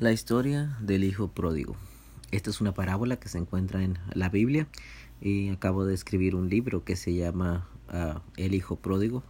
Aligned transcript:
La 0.00 0.10
historia 0.10 0.76
del 0.80 1.04
hijo 1.04 1.28
pródigo. 1.28 1.76
Esta 2.32 2.50
es 2.50 2.60
una 2.60 2.74
parábola 2.74 3.16
que 3.16 3.28
se 3.28 3.38
encuentra 3.38 3.84
en 3.84 3.96
la 4.12 4.28
Biblia 4.28 4.66
y 5.20 5.50
acabo 5.50 5.84
de 5.84 5.94
escribir 5.94 6.34
un 6.34 6.48
libro 6.48 6.82
que 6.82 6.96
se 6.96 7.14
llama 7.14 7.68
uh, 7.92 8.18
El 8.36 8.54
hijo 8.54 8.74
pródigo. 8.74 9.22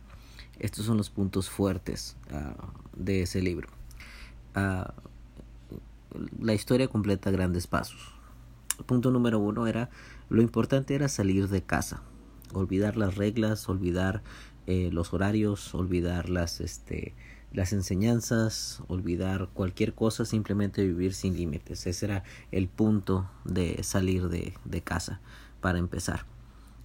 Estos 0.59 0.87
son 0.87 0.97
los 0.97 1.11
puntos 1.11 1.51
fuertes 1.51 2.17
uh, 2.33 2.65
de 2.97 3.21
ese 3.21 3.43
libro. 3.43 3.69
Uh, 4.57 4.91
la 6.43 6.55
historia 6.55 6.89
completa 6.89 7.31
grandes 7.31 7.67
pasos. 7.67 8.15
punto 8.87 9.11
número 9.11 9.39
uno 9.39 9.67
era 9.67 9.91
lo 10.31 10.41
importante 10.41 10.95
era 10.95 11.09
salir 11.09 11.49
de 11.49 11.63
casa, 11.63 12.01
olvidar 12.55 12.97
las 12.97 13.17
reglas, 13.17 13.69
olvidar 13.69 14.23
eh, 14.67 14.89
los 14.91 15.13
horarios, 15.13 15.75
olvidar 15.75 16.31
las 16.31 16.63
este 16.63 17.15
las 17.55 17.73
enseñanzas, 17.73 18.83
olvidar 18.89 19.49
cualquier 19.55 19.95
cosa, 19.95 20.25
simplemente 20.25 20.85
vivir 20.85 21.15
sin 21.15 21.37
límites. 21.37 21.87
Ese 21.87 22.07
era 22.07 22.25
el 22.53 22.69
punto 22.69 23.31
de 23.45 23.83
salir 23.83 24.29
de, 24.29 24.55
de 24.65 24.83
casa 24.83 25.21
para 25.61 25.79
empezar. 25.79 26.27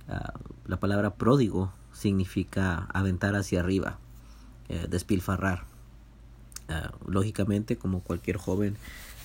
Uh, 0.08 0.40
la 0.66 0.80
palabra 0.80 1.16
pródigo 1.16 1.74
significa 1.92 2.88
aventar 2.94 3.36
hacia 3.36 3.60
arriba, 3.60 4.00
eh, 4.70 4.88
despilfarrar. 4.90 5.66
Uh, 6.70 7.12
lógicamente, 7.12 7.78
como 7.78 8.02
cualquier 8.02 8.38
joven 8.38 8.78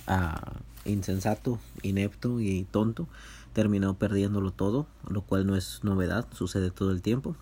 uh, 0.08 0.88
insensato, 0.88 1.58
inepto 1.82 2.40
y 2.40 2.64
tonto, 2.64 3.06
terminó 3.52 3.94
perdiéndolo 3.94 4.50
todo, 4.50 4.86
lo 5.08 5.22
cual 5.22 5.46
no 5.46 5.56
es 5.56 5.80
novedad, 5.84 6.26
sucede 6.32 6.70
todo 6.70 6.90
el 6.90 7.02
tiempo. 7.02 7.36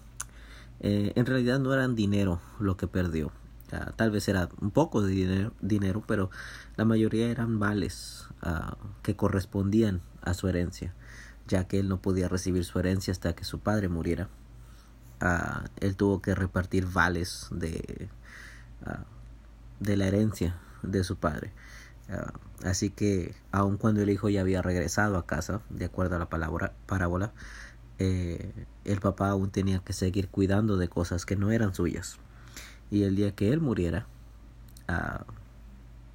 Eh, 0.81 1.13
en 1.15 1.27
realidad 1.27 1.61
no 1.61 1.73
eran 1.73 1.95
dinero 1.95 2.41
lo 2.59 2.77
que 2.77 2.87
perdió, 2.89 3.31
tal 3.97 4.11
vez 4.11 4.29
era 4.29 4.49
un 4.61 4.71
poco 4.71 5.03
de 5.03 5.13
dinero, 5.13 5.53
dinero 5.61 6.03
pero 6.07 6.31
la 6.77 6.85
mayoría 6.85 7.31
eran 7.31 7.59
vales 7.59 8.27
uh, 8.43 8.77
que 9.03 9.17
correspondían 9.17 10.03
a 10.21 10.35
su 10.35 10.49
herencia, 10.49 10.95
ya 11.49 11.67
que 11.67 11.79
él 11.79 11.89
no 11.89 12.01
podía 12.01 12.29
recibir 12.29 12.65
su 12.65 12.79
herencia 12.79 13.13
hasta 13.13 13.35
que 13.35 13.45
su 13.45 13.61
padre 13.61 13.89
muriera. 13.89 14.29
Uh, 15.23 15.67
él 15.81 15.97
tuvo 15.97 16.21
que 16.21 16.35
repartir 16.35 16.87
vales 16.87 17.49
de, 17.51 18.09
uh, 18.87 19.05
de 19.81 19.97
la 19.97 20.07
herencia 20.07 20.57
de 20.83 21.05
su 21.05 21.17
padre. 21.17 21.53
así 22.65 22.91
que, 22.91 23.35
aun 23.53 23.79
cuando 23.79 24.03
el 24.03 24.11
hijo 24.11 24.29
ya 24.29 24.43
había 24.43 24.61
regresado 24.61 25.17
a 25.17 25.27
casa, 25.27 25.63
de 25.71 25.87
acuerdo 25.87 26.17
a 26.17 26.19
la 26.19 26.29
palabra, 26.29 26.75
parábola, 26.87 27.33
eh, 27.99 28.53
el 28.85 29.01
papá 29.01 29.31
aún 29.31 29.51
tenía 29.51 29.79
que 29.79 29.93
seguir 29.93 30.29
cuidando 30.29 30.77
de 30.77 30.89
cosas 30.89 31.25
que 31.25 31.37
no 31.37 31.53
eran 31.53 31.75
suyas 31.75 32.19
y 32.93 33.05
el 33.05 33.17
día 33.17 33.35
que 33.35 33.51
él 33.51 33.61
muriera, 33.63 34.07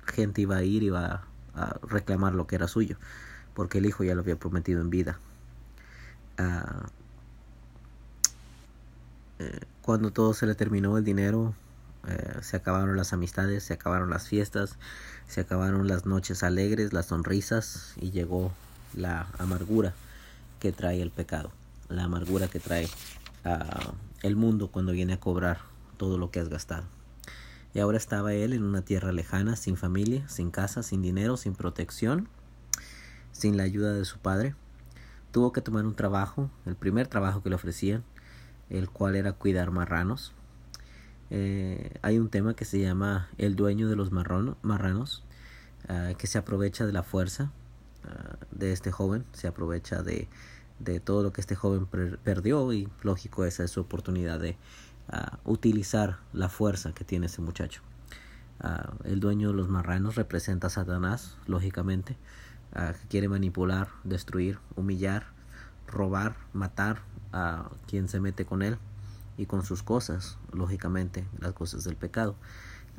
gente 0.06 0.42
iba 0.42 0.58
a 0.58 0.64
ir 0.64 0.83
y 0.83 0.86
iba 0.86 1.23
a, 1.56 1.80
reclamar 1.81 2.36
lo 2.36 2.45
que 2.45 2.56
era 2.56 2.67
suyo, 2.67 2.97
porque 3.56 3.80
el 3.80 3.88
hijo 3.88 4.03
ya 4.03 4.14
lo 4.14 4.22
había 4.22 4.36
prometido 4.36 4.80
en 4.80 4.92
vida. 4.92 5.17
Eh, 9.39 9.59
cuando 9.81 10.11
todo 10.11 10.36
se 10.36 10.45
le 10.45 10.53
terminó 10.53 11.00
el 11.00 11.03
dinero, 11.03 11.55
eh, 12.08 12.38
se 12.42 12.58
acabaron 12.58 12.95
las 12.95 13.11
amistades, 13.11 13.64
se 13.64 13.73
acabaron 13.73 14.11
las 14.11 14.28
fiestas, 14.28 14.78
se 15.28 15.42
acabaron 15.42 15.88
las 15.88 16.05
noches 16.05 16.44
alegres, 16.44 16.94
las 16.94 17.08
sonrisas 17.08 17.94
y 17.95 18.11
llegó 18.11 18.52
la 18.94 19.25
amargura 19.39 19.95
que 20.59 20.72
trae 20.72 21.02
el 21.02 21.09
pecado, 21.09 21.52
la 21.89 22.03
amargura 22.03 22.48
que 22.48 22.59
trae 22.59 22.86
uh, 23.45 23.92
el 24.22 24.36
mundo 24.36 24.67
cuando 24.67 24.92
viene 24.92 25.14
a 25.14 25.20
cobrar 25.20 25.59
todo 25.98 26.17
lo 26.17 26.31
que 26.31 26.40
has 26.40 26.50
gastado. 26.50 26.86
Y 27.73 27.80
ahora 27.80 27.98
estaba 27.98 28.34
él 28.34 28.53
en 28.53 28.64
una 28.64 28.81
tierra 28.81 29.12
lejana, 29.12 29.56
sin 29.56 29.78
familia, 29.78 30.28
sin 30.30 30.52
casa, 30.52 30.84
sin 30.84 31.02
dinero, 31.02 31.38
sin 31.38 31.54
protección, 31.54 32.28
sin 33.31 33.58
la 33.58 33.64
ayuda 33.64 33.94
de 33.94 34.06
su 34.06 34.20
padre. 34.20 34.56
Tuvo 35.31 35.52
que 35.52 35.62
tomar 35.62 35.86
un 35.86 35.95
trabajo, 35.95 36.50
el 36.66 36.76
primer 36.76 37.08
trabajo 37.08 37.44
que 37.44 37.49
le 37.49 37.55
ofrecían, 37.55 38.04
el 38.70 38.89
cual 38.89 39.16
era 39.16 39.33
cuidar 39.33 39.72
marranos. 39.72 40.33
Eh, 41.30 41.99
hay 42.02 42.20
un 42.20 42.30
tema 42.30 42.55
que 42.55 42.66
se 42.66 42.80
llama 42.80 43.30
el 43.38 43.55
dueño 43.55 43.89
de 43.89 43.95
los 43.95 44.11
marranos, 44.11 45.23
uh, 45.89 46.16
que 46.16 46.27
se 46.27 46.38
aprovecha 46.38 46.86
de 46.86 46.93
la 46.93 47.04
fuerza 47.04 47.52
uh, 48.05 48.58
de 48.58 48.72
este 48.72 48.92
joven, 48.92 49.26
se 49.33 49.48
aprovecha 49.48 50.02
de, 50.02 50.30
de 50.80 50.99
todo 50.99 51.23
lo 51.23 51.33
que 51.33 51.42
este 51.42 51.55
joven 51.55 51.86
perdió 51.86 52.72
y 52.72 52.88
lógico 53.02 53.45
esa 53.45 53.64
es 53.64 53.72
su 53.72 53.82
oportunidad 53.82 54.39
de 54.39 54.58
utilizar 55.45 56.20
la 56.34 56.50
fuerza 56.50 56.94
que 56.94 57.04
tiene 57.04 57.28
ese 57.28 57.42
muchacho. 57.42 57.82
Uh, 58.64 59.08
el 59.08 59.20
dueño 59.20 59.50
de 59.50 59.54
los 59.54 59.70
marranos 59.70 60.16
representa 60.16 60.68
a 60.68 60.70
Satanás, 60.72 61.38
lógicamente, 61.45 62.18
uh, 62.73 62.94
que 62.94 63.08
quiere 63.08 63.30
manipular, 63.30 63.90
destruir, 64.04 64.58
humillar, 64.76 65.28
robar, 65.86 66.36
matar 66.54 67.04
a 67.32 67.70
quien 67.88 68.08
se 68.08 68.20
mete 68.20 68.46
con 68.46 68.64
él 68.64 68.78
y 69.38 69.46
con 69.46 69.64
sus 69.64 69.84
cosas, 69.84 70.40
lógicamente, 70.52 71.28
las 71.40 71.54
cosas 71.54 71.84
del 71.84 71.96
pecado. 71.96 72.36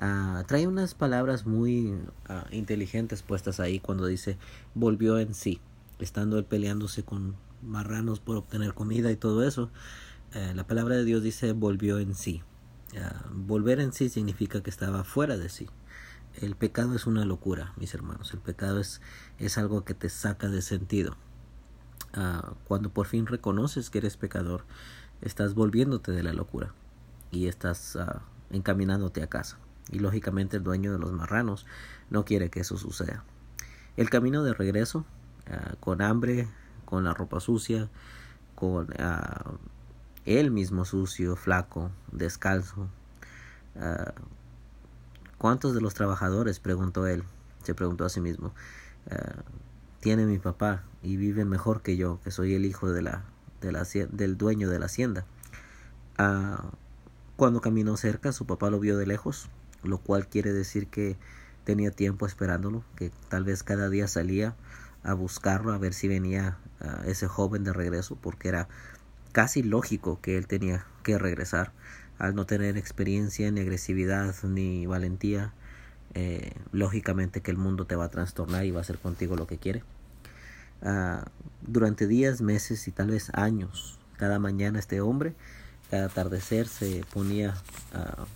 Uh, 0.00 0.44
trae 0.44 0.68
unas 0.68 0.94
palabras 0.94 1.44
muy 1.44 1.92
inteligentes 2.52 3.22
puestas 3.22 3.58
ahí 3.58 3.80
cuando 3.80 4.06
dice 4.06 4.38
volvió 4.76 5.18
en 5.18 5.34
sí, 5.34 5.60
estando 5.98 6.38
él 6.38 6.44
peleándose 6.44 7.02
con 7.02 7.34
marranos 7.62 8.20
por 8.20 8.36
obtener 8.36 8.74
comida 8.74 9.10
y 9.10 9.16
todo 9.16 9.42
eso. 9.42 9.70
Eh, 10.34 10.52
la 10.54 10.66
palabra 10.66 10.96
de 10.96 11.04
Dios 11.04 11.22
dice 11.22 11.52
volvió 11.52 11.98
en 11.98 12.14
sí. 12.14 12.42
volver 13.30 13.80
en 13.80 13.92
sí 13.92 14.08
significa 14.08 14.62
que 14.62 14.70
estaba 14.70 15.04
fuera 15.04 15.36
de 15.36 15.48
sí. 15.48 15.68
El 16.40 16.54
pecado 16.54 16.94
es 16.94 17.06
una 17.06 17.24
locura, 17.24 17.72
mis 17.76 17.94
hermanos. 17.94 18.32
El 18.32 18.40
pecado 18.40 18.80
es, 18.80 19.00
es 19.38 19.58
algo 19.58 19.84
que 19.84 19.94
te 19.94 20.08
saca 20.08 20.48
de 20.48 20.62
sentido. 20.62 21.16
Ah, 22.12 22.52
cuando 22.64 22.90
por 22.90 23.06
fin 23.06 23.26
reconoces 23.26 23.90
que 23.90 23.98
eres 23.98 24.16
pecador, 24.16 24.64
estás 25.20 25.54
volviéndote 25.54 26.12
de 26.12 26.22
la 26.22 26.32
locura 26.32 26.72
y 27.30 27.48
estás 27.48 27.96
uh, 27.96 28.20
encaminándote 28.50 29.22
a 29.22 29.26
casa. 29.26 29.58
Y 29.90 29.98
lógicamente 29.98 30.56
el 30.56 30.62
dueño 30.62 30.92
de 30.92 30.98
los 30.98 31.12
marranos 31.12 31.66
no 32.10 32.24
quiere 32.24 32.50
que 32.50 32.60
eso 32.60 32.76
suceda. 32.76 33.24
El 33.96 34.10
camino 34.10 34.42
de 34.42 34.54
regreso, 34.54 35.04
ah, 35.50 35.74
con 35.80 36.02
hambre, 36.02 36.48
con 36.84 37.04
la 37.04 37.14
ropa 37.14 37.40
sucia, 37.40 37.90
con 38.54 38.88
él 40.24 40.50
mismo 40.50 40.84
sucio, 40.84 41.36
flaco, 41.36 41.90
descalzo. 42.12 42.88
Uh, 43.74 44.12
¿Cuántos 45.38 45.74
de 45.74 45.80
los 45.80 45.94
trabajadores, 45.94 46.60
preguntó 46.60 47.06
él, 47.06 47.22
se 47.62 47.74
preguntó 47.74 48.04
a 48.04 48.08
sí 48.08 48.20
mismo, 48.20 48.52
uh, 49.10 49.40
tiene 50.00 50.26
mi 50.26 50.38
papá 50.38 50.84
y 51.02 51.16
viven 51.16 51.48
mejor 51.48 51.82
que 51.82 51.96
yo, 51.96 52.20
que 52.22 52.30
soy 52.30 52.54
el 52.54 52.64
hijo 52.64 52.90
de 52.90 53.02
la, 53.02 53.24
de 53.60 53.72
la, 53.72 53.84
del 54.10 54.36
dueño 54.36 54.68
de 54.68 54.78
la 54.78 54.86
hacienda? 54.86 55.24
Uh, 56.18 56.68
cuando 57.36 57.60
caminó 57.60 57.96
cerca, 57.96 58.32
su 58.32 58.46
papá 58.46 58.68
lo 58.70 58.80
vio 58.80 58.96
de 58.96 59.06
lejos, 59.06 59.48
lo 59.84 59.98
cual 59.98 60.26
quiere 60.26 60.52
decir 60.52 60.88
que 60.88 61.16
tenía 61.64 61.90
tiempo 61.92 62.26
esperándolo, 62.26 62.82
que 62.96 63.12
tal 63.28 63.44
vez 63.44 63.62
cada 63.62 63.88
día 63.88 64.08
salía 64.08 64.56
a 65.04 65.14
buscarlo, 65.14 65.72
a 65.72 65.78
ver 65.78 65.94
si 65.94 66.08
venía 66.08 66.58
ese 67.04 67.28
joven 67.28 67.64
de 67.64 67.72
regreso, 67.72 68.16
porque 68.20 68.48
era 68.48 68.68
casi 69.32 69.62
lógico 69.62 70.20
que 70.20 70.36
él 70.36 70.46
tenía 70.46 70.86
que 71.02 71.18
regresar. 71.18 71.72
Al 72.18 72.34
no 72.34 72.46
tener 72.46 72.76
experiencia 72.76 73.50
ni 73.50 73.60
agresividad 73.60 74.34
ni 74.42 74.86
valentía 74.86 75.52
eh, 76.14 76.52
lógicamente 76.72 77.42
que 77.42 77.50
el 77.50 77.58
mundo 77.58 77.86
te 77.86 77.94
va 77.94 78.06
a 78.06 78.08
trastornar 78.08 78.64
y 78.64 78.70
va 78.70 78.78
a 78.78 78.82
hacer 78.82 78.98
contigo 78.98 79.36
lo 79.36 79.46
que 79.46 79.58
quiere. 79.58 79.84
Uh, 80.80 81.24
durante 81.62 82.06
días 82.06 82.40
meses 82.40 82.86
y 82.86 82.92
tal 82.92 83.08
vez 83.10 83.30
años 83.34 83.98
cada 84.16 84.38
mañana 84.38 84.78
este 84.78 85.00
hombre 85.00 85.34
cada 85.90 86.06
atardecer 86.06 86.68
se 86.68 87.04
ponía 87.12 87.54
uh, 87.94 88.26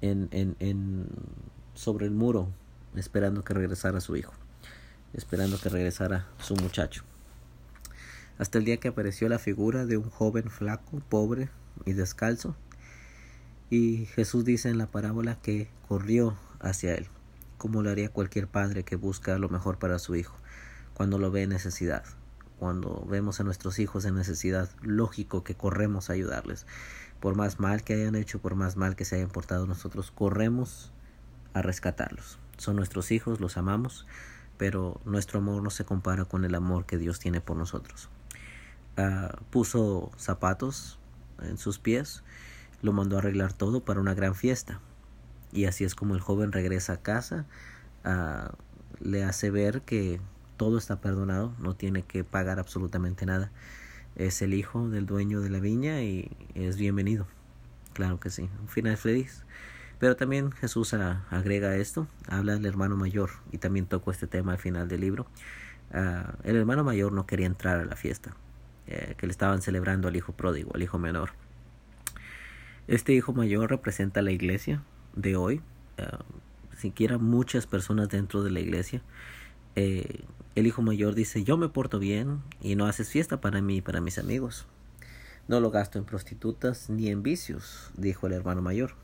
en, 0.00 0.28
en, 0.30 0.54
en 0.60 1.08
sobre 1.74 2.06
el 2.06 2.12
muro 2.12 2.48
esperando 2.94 3.42
que 3.42 3.54
regresara 3.54 4.00
su 4.00 4.14
hijo 4.14 4.32
esperando 5.12 5.58
que 5.58 5.68
regresara 5.68 6.28
su 6.38 6.54
muchacho 6.54 7.02
hasta 8.40 8.56
el 8.56 8.64
día 8.64 8.78
que 8.78 8.88
apareció 8.88 9.28
la 9.28 9.38
figura 9.38 9.84
de 9.84 9.98
un 9.98 10.08
joven 10.08 10.48
flaco, 10.48 11.02
pobre 11.10 11.50
y 11.84 11.92
descalzo. 11.92 12.56
Y 13.68 14.06
Jesús 14.06 14.46
dice 14.46 14.70
en 14.70 14.78
la 14.78 14.86
parábola 14.86 15.38
que 15.42 15.68
corrió 15.86 16.38
hacia 16.58 16.94
él, 16.94 17.08
como 17.58 17.82
lo 17.82 17.90
haría 17.90 18.08
cualquier 18.08 18.48
padre 18.48 18.82
que 18.82 18.96
busca 18.96 19.36
lo 19.36 19.50
mejor 19.50 19.78
para 19.78 19.98
su 19.98 20.16
hijo, 20.16 20.34
cuando 20.94 21.18
lo 21.18 21.30
ve 21.30 21.42
en 21.42 21.50
necesidad. 21.50 22.02
Cuando 22.58 23.06
vemos 23.10 23.40
a 23.40 23.44
nuestros 23.44 23.78
hijos 23.78 24.06
en 24.06 24.14
necesidad, 24.14 24.70
lógico 24.80 25.44
que 25.44 25.54
corremos 25.54 26.08
a 26.08 26.14
ayudarles. 26.14 26.64
Por 27.20 27.36
más 27.36 27.60
mal 27.60 27.84
que 27.84 27.92
hayan 27.92 28.14
hecho, 28.14 28.38
por 28.38 28.54
más 28.54 28.74
mal 28.74 28.96
que 28.96 29.04
se 29.04 29.16
hayan 29.16 29.28
portado 29.28 29.66
nosotros, 29.66 30.10
corremos 30.12 30.92
a 31.52 31.60
rescatarlos. 31.60 32.38
Son 32.56 32.74
nuestros 32.74 33.10
hijos, 33.10 33.38
los 33.38 33.58
amamos, 33.58 34.06
pero 34.56 34.98
nuestro 35.04 35.40
amor 35.40 35.62
no 35.62 35.68
se 35.68 35.84
compara 35.84 36.24
con 36.24 36.46
el 36.46 36.54
amor 36.54 36.86
que 36.86 36.96
Dios 36.96 37.18
tiene 37.18 37.42
por 37.42 37.58
nosotros. 37.58 38.08
Ah, 39.02 39.38
puso 39.48 40.10
zapatos 40.18 40.98
en 41.40 41.56
sus 41.56 41.78
pies, 41.78 42.22
lo 42.82 42.92
mandó 42.92 43.16
a 43.16 43.20
arreglar 43.20 43.54
todo 43.54 43.82
para 43.82 43.98
una 43.98 44.12
gran 44.12 44.34
fiesta. 44.34 44.78
Y 45.52 45.64
así 45.64 45.84
es 45.84 45.94
como 45.94 46.14
el 46.14 46.20
joven 46.20 46.52
regresa 46.52 46.94
a 46.94 47.02
casa 47.02 47.46
ah, 48.04 48.52
le 49.00 49.24
hace 49.24 49.50
ver 49.50 49.80
que 49.82 50.20
todo 50.58 50.76
está 50.76 51.00
perdonado, 51.00 51.54
no 51.58 51.74
tiene 51.74 52.02
que 52.02 52.24
pagar 52.24 52.58
absolutamente 52.58 53.24
nada. 53.24 53.50
Es 54.16 54.42
el 54.42 54.52
hijo 54.52 54.90
del 54.90 55.06
dueño 55.06 55.40
de 55.40 55.48
la 55.48 55.60
viña 55.60 56.02
y 56.02 56.30
es 56.54 56.76
bienvenido. 56.76 57.26
Claro 57.94 58.20
que 58.20 58.28
sí, 58.28 58.50
un 58.60 58.68
final 58.68 58.98
feliz. 58.98 59.46
Pero 59.98 60.16
también 60.16 60.52
Jesús 60.52 60.92
agrega 60.92 61.76
esto, 61.76 62.06
habla 62.28 62.52
del 62.52 62.66
hermano 62.66 62.96
mayor 62.96 63.30
y 63.50 63.58
también 63.58 63.86
tocó 63.86 64.10
este 64.10 64.26
tema 64.26 64.52
al 64.52 64.58
final 64.58 64.88
del 64.88 65.00
libro. 65.00 65.26
Ah, 65.90 66.34
el 66.44 66.56
hermano 66.56 66.84
mayor 66.84 67.12
no 67.12 67.26
quería 67.26 67.46
entrar 67.46 67.80
a 67.80 67.86
la 67.86 67.96
fiesta, 67.96 68.36
eh, 68.90 69.14
que 69.16 69.26
le 69.26 69.30
estaban 69.30 69.62
celebrando 69.62 70.08
al 70.08 70.16
hijo 70.16 70.32
pródigo, 70.32 70.72
al 70.74 70.82
hijo 70.82 70.98
menor. 70.98 71.30
Este 72.88 73.12
hijo 73.12 73.32
mayor 73.32 73.70
representa 73.70 74.20
la 74.20 74.32
iglesia 74.32 74.82
de 75.14 75.36
hoy, 75.36 75.62
uh, 75.98 76.76
siquiera 76.76 77.18
muchas 77.18 77.66
personas 77.66 78.08
dentro 78.08 78.42
de 78.42 78.50
la 78.50 78.58
iglesia. 78.58 79.00
Eh, 79.76 80.24
el 80.56 80.66
hijo 80.66 80.82
mayor 80.82 81.14
dice, 81.14 81.44
yo 81.44 81.56
me 81.56 81.68
porto 81.68 82.00
bien 82.00 82.42
y 82.60 82.74
no 82.74 82.86
haces 82.86 83.08
fiesta 83.10 83.40
para 83.40 83.62
mí 83.62 83.76
y 83.76 83.80
para 83.80 84.00
mis 84.00 84.18
amigos. 84.18 84.66
No 85.46 85.60
lo 85.60 85.70
gasto 85.70 85.98
en 85.98 86.04
prostitutas 86.04 86.90
ni 86.90 87.08
en 87.10 87.22
vicios, 87.22 87.92
dijo 87.96 88.26
el 88.26 88.32
hermano 88.32 88.60
mayor. 88.60 88.94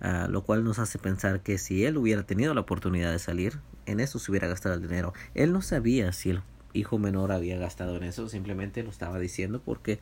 Ah, 0.00 0.28
lo 0.30 0.44
cual 0.44 0.62
nos 0.62 0.78
hace 0.78 0.98
pensar 0.98 1.40
que 1.40 1.58
si 1.58 1.84
él 1.84 1.96
hubiera 1.96 2.22
tenido 2.22 2.54
la 2.54 2.60
oportunidad 2.60 3.10
de 3.10 3.18
salir, 3.18 3.58
en 3.86 3.98
eso 3.98 4.20
se 4.20 4.30
hubiera 4.30 4.46
gastado 4.46 4.76
el 4.76 4.82
dinero. 4.82 5.12
Él 5.34 5.52
no 5.52 5.60
sabía 5.60 6.12
si 6.12 6.30
el 6.30 6.42
hijo 6.72 6.98
menor 6.98 7.32
había 7.32 7.58
gastado 7.58 7.96
en 7.96 8.04
eso, 8.04 8.28
simplemente 8.28 8.82
lo 8.82 8.90
estaba 8.90 9.18
diciendo 9.18 9.60
porque 9.64 9.98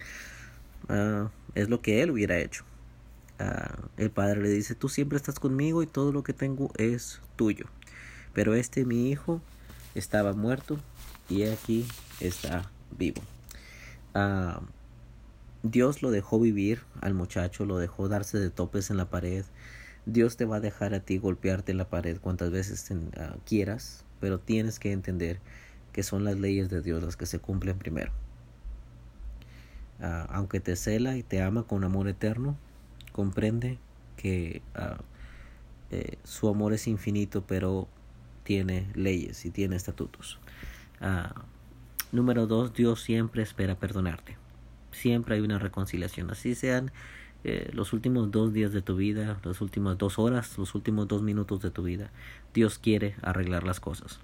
uh, 0.88 1.28
es 1.54 1.68
lo 1.68 1.80
que 1.80 2.02
él 2.02 2.10
hubiera 2.10 2.38
hecho. 2.38 2.64
Uh, 3.38 3.86
el 3.98 4.10
padre 4.10 4.42
le 4.42 4.48
dice, 4.48 4.74
tú 4.74 4.88
siempre 4.88 5.16
estás 5.16 5.38
conmigo 5.38 5.82
y 5.82 5.86
todo 5.86 6.12
lo 6.12 6.22
que 6.22 6.32
tengo 6.32 6.70
es 6.76 7.20
tuyo. 7.36 7.66
Pero 8.32 8.54
este 8.54 8.84
mi 8.84 9.10
hijo 9.10 9.40
estaba 9.94 10.32
muerto 10.32 10.78
y 11.28 11.44
aquí 11.44 11.86
está 12.20 12.70
vivo. 12.96 13.22
Uh, 14.14 14.60
Dios 15.62 16.02
lo 16.02 16.10
dejó 16.10 16.38
vivir 16.38 16.82
al 17.00 17.14
muchacho, 17.14 17.64
lo 17.64 17.78
dejó 17.78 18.08
darse 18.08 18.38
de 18.38 18.50
topes 18.50 18.90
en 18.90 18.96
la 18.96 19.10
pared, 19.10 19.44
Dios 20.06 20.36
te 20.36 20.44
va 20.44 20.56
a 20.56 20.60
dejar 20.60 20.94
a 20.94 21.00
ti 21.00 21.18
golpearte 21.18 21.72
en 21.72 21.78
la 21.78 21.88
pared 21.88 22.18
cuantas 22.20 22.52
veces 22.52 22.88
ah, 23.16 23.36
quieras, 23.44 24.04
pero 24.20 24.38
tienes 24.38 24.78
que 24.78 24.92
entender 24.92 25.40
que 25.96 26.02
son 26.02 26.24
las 26.24 26.38
leyes 26.38 26.68
de 26.68 26.82
Dios 26.82 27.02
las 27.02 27.16
que 27.16 27.24
se 27.24 27.38
cumplen 27.38 27.78
primero. 27.78 28.12
Ah, 29.98 30.26
aunque 30.28 30.60
te 30.60 30.76
cela 30.76 31.16
y 31.16 31.22
te 31.22 31.40
ama 31.40 31.62
con 31.62 31.84
amor 31.84 32.06
eterno, 32.06 32.58
comprende 33.12 33.78
que 34.18 34.60
ah, 34.74 34.98
eh, 35.90 36.18
su 36.22 36.50
amor 36.50 36.74
es 36.74 36.86
infinito, 36.86 37.44
pero 37.46 37.88
tiene 38.44 38.90
leyes 38.94 39.46
y 39.46 39.50
tiene 39.50 39.76
estatutos. 39.76 40.38
número 42.12 42.46
dos, 42.46 42.74
Dios 42.74 43.00
siempre 43.00 43.42
espera 43.42 43.76
perdonarte. 43.76 44.36
Siempre 44.92 45.36
hay 45.36 45.40
una 45.40 45.58
reconciliación. 45.58 46.30
Así 46.30 46.54
sean 46.54 46.92
eh, 47.42 47.70
los 47.72 47.94
últimos 47.94 48.30
dos 48.30 48.52
días 48.52 48.72
de 48.74 48.82
tu 48.82 48.96
vida, 48.96 49.40
las 49.42 49.62
últimas 49.62 49.96
dos 49.96 50.18
horas, 50.18 50.58
los 50.58 50.74
últimos 50.74 51.08
dos 51.08 51.22
minutos 51.22 51.62
de 51.62 51.70
tu 51.70 51.84
vida. 51.84 52.10
Dios 52.52 52.78
quiere 52.78 53.16
arreglar 53.22 53.64
las 53.64 53.80
cosas. 53.80 54.20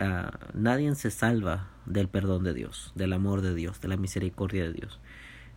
Ah, 0.00 0.38
nadie 0.54 0.94
se 0.94 1.10
salva 1.10 1.68
del 1.86 2.08
perdón 2.08 2.44
de 2.44 2.54
Dios, 2.54 2.92
del 2.94 3.12
amor 3.12 3.42
de 3.42 3.54
Dios, 3.54 3.80
de 3.80 3.88
la 3.88 3.96
misericordia 3.96 4.64
de 4.64 4.72
Dios. 4.72 5.00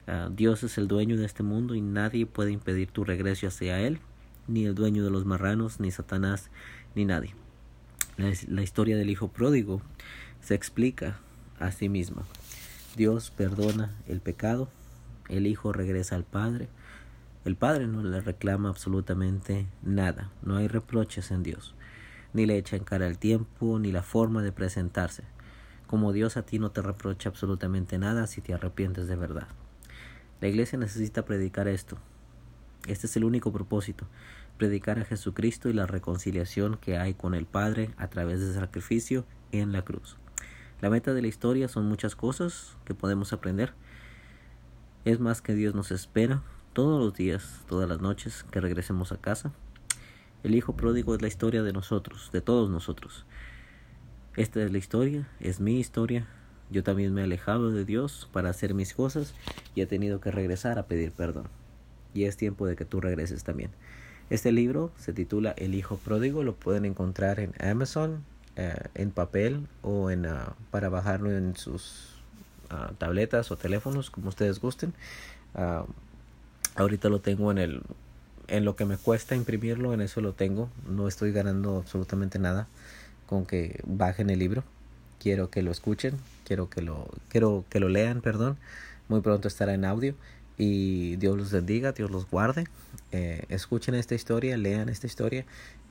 Ah, 0.07 0.29
Dios 0.31 0.63
es 0.63 0.77
el 0.77 0.87
dueño 0.87 1.17
de 1.17 1.25
este 1.25 1.43
mundo 1.43 1.75
y 1.75 1.81
nadie 1.81 2.25
puede 2.25 2.51
impedir 2.51 2.89
tu 2.89 3.03
regreso 3.03 3.47
hacia 3.47 3.79
Él, 3.79 3.99
ni 4.47 4.65
el 4.65 4.75
dueño 4.75 5.03
de 5.03 5.09
los 5.09 5.25
marranos, 5.25 5.79
ni 5.79 5.91
Satanás, 5.91 6.49
ni 6.95 7.05
nadie. 7.05 7.33
La, 8.17 8.31
la 8.47 8.61
historia 8.61 8.97
del 8.97 9.09
Hijo 9.09 9.27
pródigo 9.27 9.81
se 10.41 10.55
explica 10.55 11.19
a 11.59 11.71
sí 11.71 11.89
misma. 11.89 12.23
Dios 12.95 13.31
perdona 13.31 13.95
el 14.07 14.21
pecado, 14.21 14.69
el 15.29 15.47
Hijo 15.47 15.73
regresa 15.73 16.15
al 16.15 16.23
Padre, 16.23 16.69
el 17.45 17.55
Padre 17.55 17.87
no 17.87 18.03
le 18.03 18.19
reclama 18.21 18.69
absolutamente 18.69 19.67
nada, 19.83 20.31
no 20.41 20.57
hay 20.57 20.67
reproches 20.67 21.31
en 21.31 21.43
Dios, 21.43 21.75
ni 22.33 22.45
le 22.45 22.57
echa 22.57 22.75
en 22.75 22.83
cara 22.83 23.07
el 23.07 23.17
tiempo, 23.17 23.79
ni 23.79 23.91
la 23.91 24.03
forma 24.03 24.41
de 24.43 24.51
presentarse. 24.51 25.23
Como 25.87 26.11
Dios 26.11 26.37
a 26.37 26.43
ti 26.43 26.59
no 26.59 26.71
te 26.71 26.81
reprocha 26.81 27.29
absolutamente 27.29 27.97
nada 27.97 28.27
si 28.27 28.41
te 28.41 28.53
arrepientes 28.53 29.07
de 29.07 29.15
verdad. 29.15 29.47
La 30.41 30.47
iglesia 30.47 30.77
necesita 30.77 31.25
predicar 31.25 31.67
esto. 31.67 31.97
Este 32.87 33.07
es 33.07 33.15
el 33.17 33.23
único 33.23 33.51
propósito, 33.51 34.05
predicar 34.57 34.99
a 34.99 35.05
Jesucristo 35.05 35.69
y 35.69 35.73
la 35.73 35.87
reconciliación 35.87 36.77
que 36.77 36.97
hay 36.97 37.13
con 37.13 37.33
el 37.33 37.45
Padre 37.45 37.91
a 37.97 38.09
través 38.09 38.39
del 38.39 38.53
sacrificio 38.53 39.25
en 39.51 39.71
la 39.71 39.83
cruz. 39.83 40.17
La 40.81 40.89
meta 40.89 41.13
de 41.13 41.21
la 41.21 41.27
historia 41.27 41.67
son 41.67 41.87
muchas 41.87 42.15
cosas 42.15 42.77
que 42.85 42.93
podemos 42.93 43.33
aprender. 43.33 43.73
Es 45.05 45.19
más 45.19 45.41
que 45.41 45.55
Dios 45.55 45.73
nos 45.73 45.91
espera 45.91 46.43
todos 46.73 46.99
los 47.03 47.15
días, 47.15 47.63
todas 47.67 47.89
las 47.89 47.99
noches 47.99 48.45
que 48.51 48.61
regresemos 48.61 49.11
a 49.11 49.17
casa. 49.17 49.51
El 50.43 50.55
Hijo 50.55 50.73
Pródigo 50.73 51.15
es 51.15 51.21
la 51.21 51.27
historia 51.27 51.63
de 51.63 51.73
nosotros, 51.73 52.29
de 52.31 52.41
todos 52.41 52.69
nosotros. 52.69 53.25
Esta 54.35 54.63
es 54.63 54.71
la 54.71 54.77
historia, 54.77 55.27
es 55.39 55.59
mi 55.59 55.79
historia. 55.79 56.27
Yo 56.69 56.83
también 56.83 57.13
me 57.13 57.21
he 57.21 57.23
alejado 57.23 57.71
de 57.71 57.85
Dios 57.85 58.29
para 58.31 58.49
hacer 58.49 58.73
mis 58.73 58.93
cosas 58.93 59.33
y 59.73 59.81
he 59.81 59.85
tenido 59.87 60.21
que 60.21 60.31
regresar 60.31 60.77
a 60.77 60.85
pedir 60.85 61.11
perdón. 61.11 61.47
Y 62.13 62.25
es 62.25 62.37
tiempo 62.37 62.67
de 62.67 62.75
que 62.75 62.85
tú 62.85 63.01
regreses 63.01 63.43
también. 63.43 63.71
Este 64.29 64.51
libro 64.51 64.91
se 64.97 65.13
titula 65.13 65.51
El 65.57 65.73
Hijo 65.73 65.97
Pródigo, 65.97 66.43
lo 66.43 66.53
pueden 66.53 66.85
encontrar 66.85 67.39
en 67.39 67.53
Amazon, 67.59 68.23
eh, 68.57 68.75
en 68.93 69.11
papel 69.11 69.67
o 69.81 70.11
en, 70.11 70.25
ah, 70.25 70.55
para 70.69 70.89
bajarlo 70.89 71.31
en 71.31 71.55
sus 71.55 72.09
ah, 72.69 72.91
tabletas 72.97 73.51
o 73.51 73.57
teléfonos, 73.57 74.11
como 74.11 74.29
ustedes 74.29 74.59
gusten. 74.59 74.93
Ah, 75.55 75.85
Ahorita 76.77 77.09
lo 77.09 77.19
tengo 77.19 77.49
en 77.51 77.57
el 77.57 77.81
en 78.47 78.65
lo 78.65 78.75
que 78.75 78.85
me 78.85 78.97
cuesta 78.97 79.35
imprimirlo, 79.35 79.93
en 79.93 80.01
eso 80.01 80.21
lo 80.21 80.33
tengo. 80.33 80.69
No 80.87 81.07
estoy 81.07 81.31
ganando 81.31 81.77
absolutamente 81.77 82.39
nada 82.39 82.67
con 83.25 83.45
que 83.45 83.81
bajen 83.85 84.29
el 84.29 84.39
libro. 84.39 84.63
Quiero 85.19 85.49
que 85.49 85.61
lo 85.61 85.71
escuchen, 85.71 86.15
quiero 86.45 86.69
que 86.69 86.81
lo 86.81 87.09
quiero 87.29 87.65
que 87.69 87.79
lo 87.79 87.89
lean, 87.89 88.21
perdón. 88.21 88.57
Muy 89.09 89.21
pronto 89.21 89.47
estará 89.47 89.73
en 89.73 89.85
audio 89.85 90.15
y 90.57 91.15
Dios 91.17 91.37
los 91.37 91.51
bendiga, 91.51 91.91
Dios 91.91 92.09
los 92.09 92.29
guarde. 92.29 92.65
Eh, 93.11 93.45
escuchen 93.49 93.95
esta 93.95 94.15
historia, 94.15 94.57
lean 94.57 94.89
esta 94.89 95.07
historia 95.07 95.45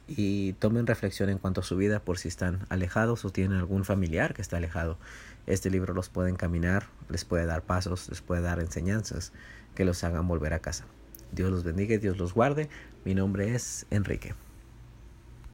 y 0.08 0.52
tomen 0.54 0.86
reflexión 0.86 1.28
en 1.30 1.38
cuanto 1.38 1.60
a 1.60 1.64
su 1.64 1.76
vida 1.76 2.00
por 2.00 2.18
si 2.18 2.28
están 2.28 2.66
alejados 2.68 3.24
o 3.24 3.30
tienen 3.30 3.58
algún 3.58 3.84
familiar 3.84 4.34
que 4.34 4.42
está 4.42 4.56
alejado. 4.56 4.98
Este 5.46 5.70
libro 5.70 5.94
los 5.94 6.08
puede 6.08 6.30
encaminar, 6.30 6.86
les 7.08 7.24
puede 7.24 7.46
dar 7.46 7.62
pasos, 7.62 8.08
les 8.08 8.20
puede 8.20 8.42
dar 8.42 8.60
enseñanzas 8.60 9.32
que 9.74 9.84
los 9.84 10.02
hagan 10.04 10.26
volver 10.26 10.54
a 10.54 10.58
casa. 10.60 10.84
Dios 11.32 11.50
los 11.50 11.64
bendiga 11.64 11.94
y 11.94 11.98
Dios 11.98 12.18
los 12.18 12.34
guarde. 12.34 12.68
Mi 13.04 13.14
nombre 13.14 13.54
es 13.54 13.86
Enrique. 13.90 14.34